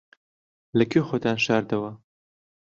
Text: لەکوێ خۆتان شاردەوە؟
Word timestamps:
لەکوێ 0.77 1.01
خۆتان 1.07 1.37
شاردەوە؟ 1.45 1.91